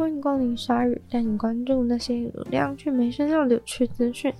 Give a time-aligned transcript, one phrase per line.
[0.00, 4.32] 欢迎光临鲨语，带你关注那些有流量却没声量的有趣资讯。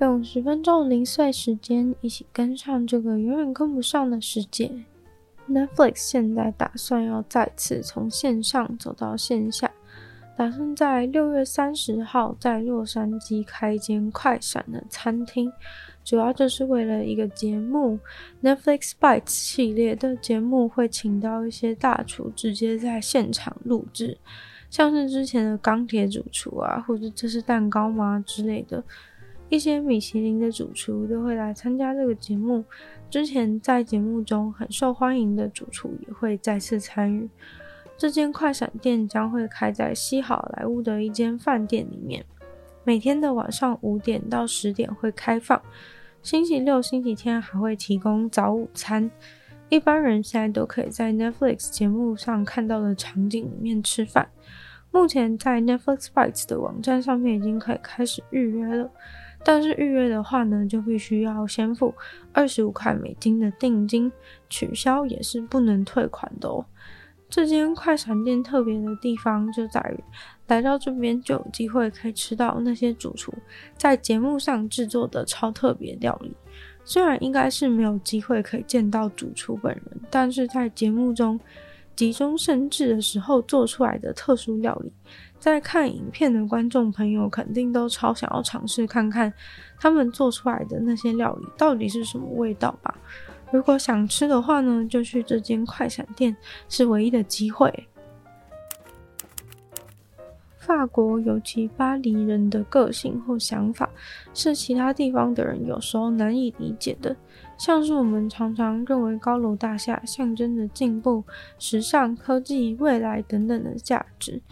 [0.00, 4.70] 用十分钟零碎时间，一起跟上这个永远跟不上的世界。
[5.48, 9.70] Netflix 现在打算要再次从线上走到线下，
[10.36, 15.50] 打算在六月三十号在洛杉矶开一间快闪的餐厅，
[16.04, 17.98] 主要就是为了一个节目
[18.42, 24.18] Netflix Bites 系列的节目，会请到一些大厨直接在现场录制，
[24.70, 28.82] 像是之前的钢铁主厨啊，或者这是蛋糕吗之类的。
[29.48, 32.62] 一些米其林的主厨都会来参加这个节目。
[33.08, 37.26] 之前在节目中很受欢迎的主厨也会再次参与。
[37.96, 42.24] 这间快闪店将会开在西好莱坞的一间饭店里面，
[42.84, 45.60] 每天的晚上五点到十点会开放。
[46.22, 49.10] 星期六、星期天还会提供早午餐。
[49.68, 54.30] 一般人现在都可以在 Netflix 节目上看到的场景里面吃饭。
[54.90, 58.90] 目前在 Netflix Bites 的网站上面已经可以开始预约了。
[59.44, 61.94] 但是预约的话呢，就必须要先付
[62.32, 64.10] 二十五块美金的定金，
[64.48, 66.64] 取消也是不能退款的哦。
[67.28, 70.02] 这间快闪店特别的地方就在于，
[70.46, 73.32] 来到这边就有机会可以吃到那些主厨
[73.76, 76.34] 在节目上制作的超特别料理。
[76.88, 81.38] 虽然应该是没有机会可以见到主厨本人，但是在节目中
[81.94, 84.90] 急中生智的时候做出来的特殊料理。
[85.38, 89.30] 在看影片的观众朋友肯定都超想要尝试看看
[89.78, 92.96] 他们做出来的那些料理到底是什么味道吧。
[93.52, 96.34] 如果想吃的话呢，就去这间快闪店
[96.70, 97.70] 是唯一的机会。
[100.68, 103.88] 法国尤其巴黎人的个性或想法
[104.34, 107.16] 是其他地方的人有时候难以理解的，
[107.56, 111.24] 像是我们常常认为高楼大厦象征着进步、
[111.58, 114.42] 时尚、科技、未来等等的价值。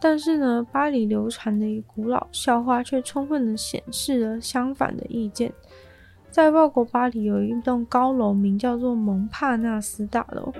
[0.00, 5.52] 但是呢，巴黎流传的古老笑话却充分的显示了相反的意见。
[6.30, 10.50] 在法国巴黎有一栋高楼，名叫做蒙帕纳斯大楼。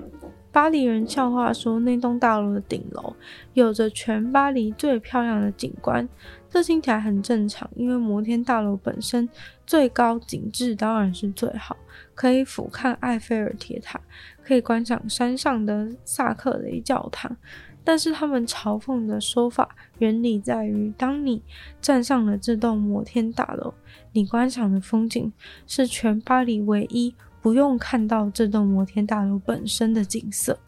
[0.53, 3.15] 巴黎人笑话说，那栋大楼的顶楼
[3.55, 6.09] 有着全巴黎最漂亮的景观。
[6.49, 9.29] 这听起来很正常，因为摩天大楼本身
[9.65, 11.77] 最高景致当然是最好，
[12.15, 14.01] 可以俯瞰埃菲尔铁塔，
[14.43, 17.37] 可以观赏山上的萨克雷教堂。
[17.83, 21.43] 但是他们嘲讽的说法原理在于：当你
[21.81, 23.73] 站上了这栋摩天大楼，
[24.13, 25.33] 你观赏的风景
[25.67, 30.59] 是全巴黎唯一不用看到这栋摩天大楼本身的景色。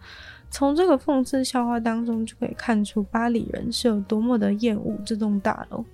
[0.51, 5.85] 从这个讽刺笑话当中就可以看出，巴黎人是有多么的厌恶这栋大楼，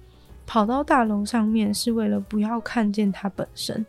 [0.46, 3.86] 跑到大楼上面是为了不要看见它本身。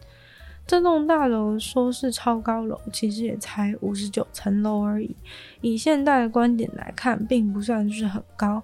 [0.68, 5.16] 这栋大楼说是超高楼，其实也才五十九层楼而已。
[5.62, 8.62] 以现代的观点来看，并不算是很高。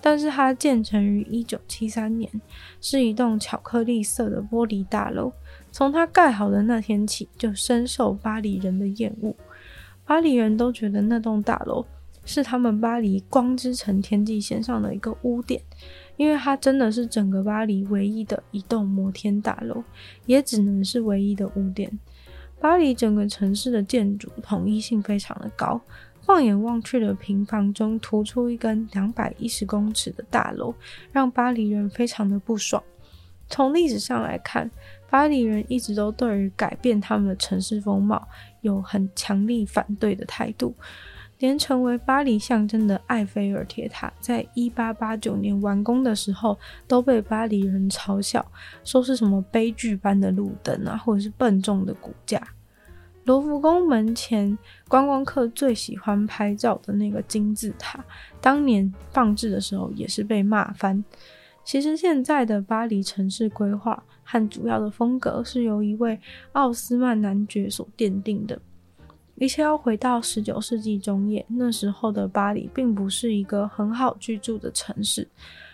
[0.00, 2.30] 但是它建成于一九七三年，
[2.80, 5.32] 是一栋巧克力色的玻璃大楼。
[5.70, 9.34] 从它盖好的那天起，就深受巴黎人的厌恶。
[10.04, 11.84] 巴黎人都觉得那栋大楼
[12.24, 15.62] 是他们巴黎光之城天际线上的一个污点。
[16.16, 19.84] 因为它真的是整个巴黎唯一的一栋摩天大楼，
[20.26, 21.96] 也只能是唯一的污点。
[22.58, 25.80] 巴黎整个城市的建筑统一性非常的高，
[26.22, 30.74] 放眼望去的平房中突出一根两百一十公尺的大楼，
[31.12, 32.82] 让巴黎人非常的不爽。
[33.48, 34.68] 从历史上来看，
[35.10, 38.26] 巴黎人一直都对于改变他们的城市风貌
[38.60, 40.74] 有很强力反对的态度。
[41.38, 46.58] 连成为巴黎象征的埃菲尔铁塔，在一八八九年完工的时候，
[46.88, 48.44] 都被巴黎人嘲笑，
[48.82, 52.42] 说是什么悲剧般的路灯啊，或者是笨重的骨架。
[53.22, 54.58] 罗浮宫门前，
[54.88, 58.04] 观光客最喜欢拍照的那个金字塔，
[58.40, 61.04] 当年放置的时候也是被骂翻。
[61.68, 66.18] 其实现在的巴黎城市规划和主要的风格是由一位
[66.52, 68.58] 奥斯曼男爵所奠定的。
[69.34, 75.28] 一切要回到十九世纪中叶，那时候的巴黎并不是一个很好居住的城市，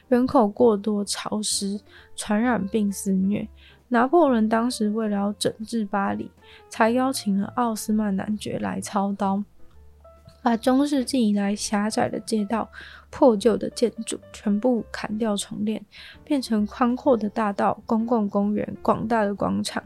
[0.08, 1.81] 人口过多、潮湿、
[2.17, 3.46] 传染病肆虐。
[3.87, 6.29] 拿破仑当时为了要整治巴黎，
[6.69, 9.41] 才邀请了奥斯曼男爵来操刀，
[10.44, 12.70] 把中世纪以来狭窄的街道、
[13.08, 15.82] 破旧的建筑全部砍掉重练，
[16.23, 19.82] 变成宽阔的大道、公共公园、广大的广场，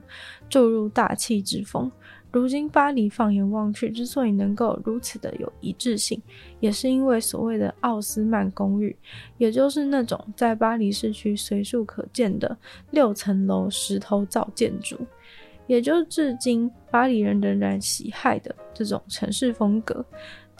[0.50, 1.88] 注入大气之风。
[2.32, 6.20] 如今巴黎放眼望去，之所以能够如此的有一致性，
[6.58, 8.94] 也是因为所谓的奥斯曼公寓，
[9.36, 12.58] 也就是那种在巴黎市区随处可见的
[12.90, 14.98] 六层楼石头造建筑。
[15.68, 20.02] 也就是至今巴黎人仍然喜爱的这种城市风格。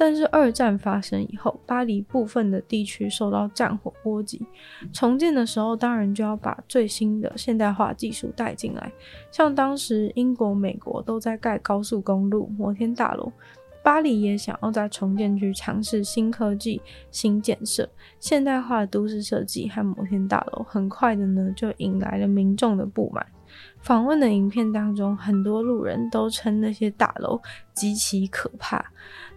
[0.01, 4.41] 但是二战发生以后，巴黎部分的地区受到战火波及，
[4.93, 8.93] 重建的时候当然就要把最新的现代化技术带进来。
[9.33, 13.33] 像当时英国、美国都在盖高速公路、摩天大楼，
[13.83, 16.81] 巴黎也想要在重建区尝试新科技、
[17.11, 17.89] 新建设、
[18.21, 20.65] 现代化的都市设计和摩天大楼。
[20.69, 23.27] 很快的呢，就引来了民众的不满。
[23.81, 27.41] 访问的影片当中，很多路人都称那些大楼
[27.73, 28.85] 极其可怕。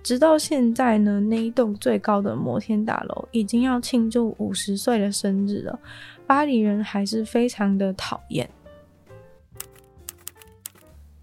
[0.04, 5.80] 直到现在呢，那一栋最高的摩天大楼已经要庆祝五十岁的生日了，
[6.26, 8.50] 巴黎人还是非常的讨厌。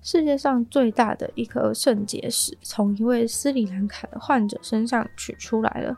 [0.00, 5.94] 世界上最大的一颗肾结石，从一位斯里兰卡的患者身上取出来了。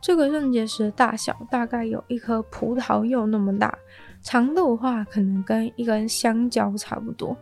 [0.00, 3.76] 这个肾结石的大小大概有一颗葡萄柚那么大。
[4.22, 7.36] 长度的话，可能跟一根香蕉差不多，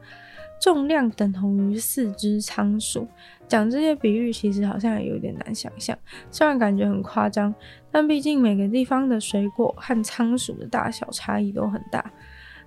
[0.61, 3.07] 重量等同于四只仓鼠。
[3.47, 5.97] 讲这些比喻，其实好像也有点难想象，
[6.31, 7.55] 虽然感觉很夸张，
[7.91, 12.13] 但毕竟每个地方的水果和仓鼠的大小差异都很大。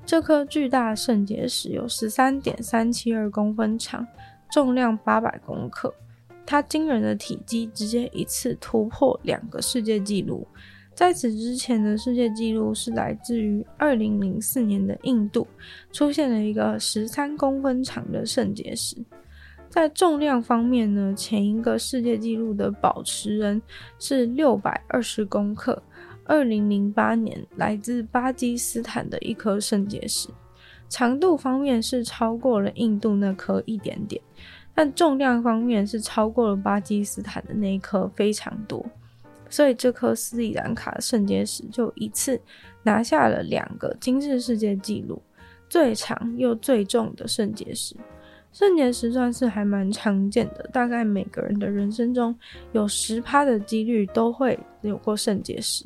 [0.04, 4.06] 这颗巨大的肾结石有十三点三七二公分长，
[4.52, 5.94] 重量八百公克，
[6.46, 10.48] 它惊人的体积直接一次突破两个世界纪录。
[10.94, 15.48] 在此之前的世界纪录是来自于二零零四年的印度，
[15.92, 18.98] 出现了一个十三公分长的肾结石。
[19.70, 23.62] 在重量方面呢，前一个世界纪录的保持人
[23.98, 25.82] 是六百二十公克，
[26.26, 30.28] 二零零八年来自巴基斯坦的一颗肾结石。
[30.90, 34.22] 长度方面是超过了印度那颗一点点，
[34.76, 38.86] 但重量方面是超过了巴基斯坦的那一颗非常多。
[39.52, 42.42] 所以这颗斯里兰卡的肾结石就一次
[42.82, 45.22] 拿下了两个金氏世界纪录，
[45.70, 47.96] 最长又最重的肾结石。
[48.54, 52.36] 肾结石算是还蛮常见的，大概每个人的人生中
[52.74, 55.86] 有十趴的几率都会有过肾结石。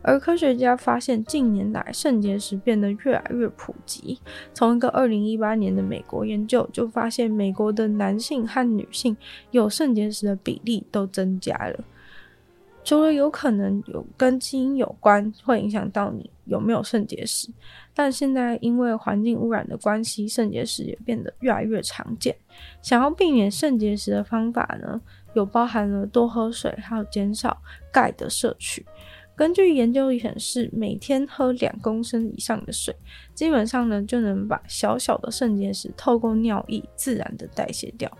[0.00, 4.18] 而科学家发现，近年来肾结石变得越来越普及。
[4.54, 9.14] 从一个二零一八年的美国研究就发现，美国的男性和女性
[9.50, 11.84] 有肾结石的比例都增加了。
[12.88, 17.46] 除了有可能有跟基因有关，会影响到你有没有肾结石，
[17.92, 22.34] 但现在因为环境污染的关系，肾结石也变得越来越常见。
[22.80, 24.98] 想要避免肾结石的方法呢，
[25.34, 27.60] 有包含了多喝水，还有减少
[27.92, 28.86] 钙的摄取。
[29.36, 32.96] 根据研究显示，每天喝两公升以上的水，
[33.34, 38.10] 基本上呢就能把小小的肾结石透过尿液自然的代谢掉。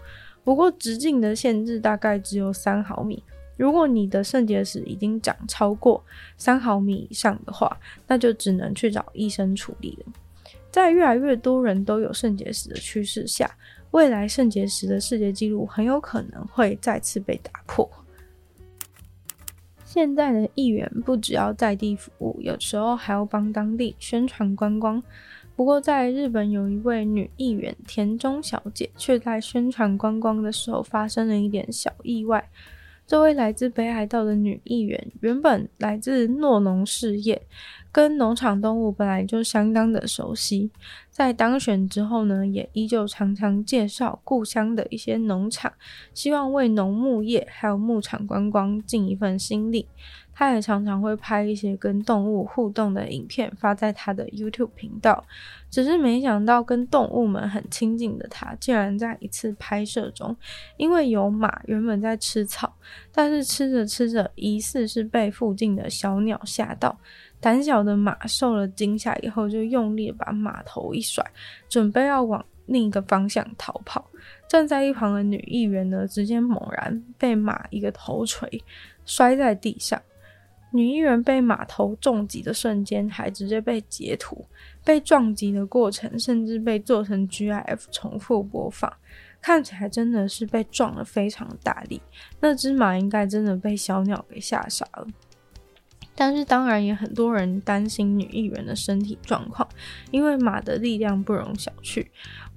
[0.44, 3.24] 不过直径的限制大概只有三毫米。
[3.58, 6.02] 如果你的肾结石已经长超过
[6.38, 7.76] 三毫米以上的话，
[8.06, 10.12] 那就只能去找医生处理了。
[10.70, 13.50] 在越来越多人都有肾结石的趋势下，
[13.90, 17.90] 未来肾结石的世界纪录很有可能会再次被打破。
[19.84, 25.02] 现在的议员不只要在地服务，有时候还要帮当地宣传观光。
[25.56, 32.48] 不过，在日本有一位女议员田中小姐，却在宣传观光的时候发生了一点小意外。
[33.08, 37.40] 这位来自北海道的女议员，原本来自诺农事业，
[37.90, 40.70] 跟农场动物本来就相当的熟悉。
[41.10, 45.72] 在当选之后呢，也依旧常常介绍故乡的一些农场，
[46.12, 49.88] 希望为农牧业还有牧场观光尽一份心力。
[50.38, 55.24] 他也常常会拍一些跟动物互动的影片，发在他的 YouTube 频道。
[55.68, 60.36] 只是没想到，跟动物们很亲近的他，竟然在一次拍摄中，
[60.76, 62.72] 因为有马原本在吃草，
[63.12, 66.96] 但是吃着吃着，疑似是被附近的小鸟吓到，
[67.40, 71.28] 胆小的马受了惊吓以后，就用力把马头一甩，
[71.68, 74.08] 准备要往另一个方向逃跑。
[74.48, 78.48] 站在一旁的女议员呢，直接猛然被马一个头锤，
[79.04, 80.00] 摔在地上。
[80.70, 84.46] 女艺人被马头重击的瞬间，还直接被截图，
[84.84, 88.92] 被撞击的过程甚至被做成 GIF 重复播放，
[89.40, 92.00] 看起来真的是被撞得非常大力。
[92.40, 95.06] 那只马应该真的被小鸟给吓傻了。
[96.20, 99.68] 但是当然也很多人担心女议员的身体状况，
[100.10, 102.04] 因为马的力量不容小觑。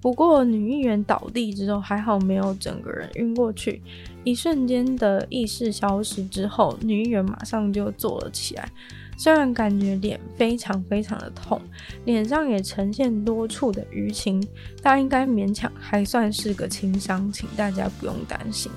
[0.01, 3.79] 不过女议员倒地之后还好没有整个人晕过去，
[4.23, 8.67] 一瞬间的意识消失之后，女议员马上就坐了起来。
[9.15, 11.61] 虽然感觉脸非常非常的痛，
[12.05, 14.43] 脸上也呈现多处的淤青，
[14.81, 18.71] 但应该勉强还算是个轻伤，请大家不用担心。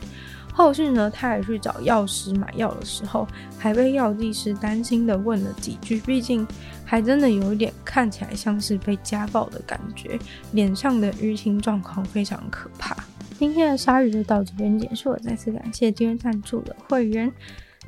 [0.57, 3.27] 后续呢，他也去找药师买药的时候，
[3.59, 6.47] 还被药剂师担心的问了几句，毕竟
[6.85, 10.17] 还真的有一点看起来像是被家暴的感觉，
[10.53, 12.97] 脸上的淤青状况非常可怕。
[13.37, 17.31] 今天的鲨鱼就到这边结束了，再次感谢今天赞助的会员。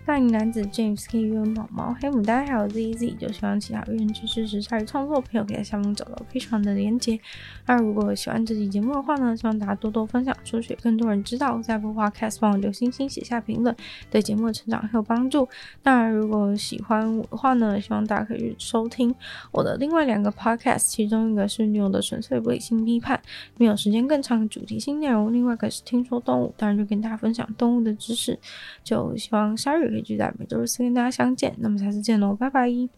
[0.06, 7.18] 大龄男子 James K U 毛毛黑牡丹还有 Z Z，就希望其他愿意去支持鲨鱼创作的朋友可以在下方找到非常的连接。
[7.66, 11.60] 那如果喜欢这期节目的话呢，希望大家多多分享出去，更多人知道。
[11.60, 13.74] 在 Apple Podcast 帮我留星星、写下评论，
[14.08, 15.48] 对节目的成长很有帮助。
[15.82, 19.12] 那，如果喜欢我的话呢，希望大家可以收听
[19.50, 23.20] 我的另外两个 Podcast，其中一个是女友的纯粹理性批判，
[23.56, 28.38] 没有时间更长的主题性内容；另外一个是听说动物，当然就跟大家分享动物的知识。
[28.84, 29.95] 就希望鲨鱼。
[30.02, 32.96] 可以在每周四跟大家相见，那么下次见喽，拜拜。